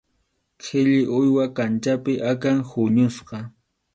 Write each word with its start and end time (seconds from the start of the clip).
Qhilli, 0.63 1.01
uywa 1.17 1.45
kanchapi 1.57 2.13
akan 2.31 2.57
huñusqa. 2.69 3.37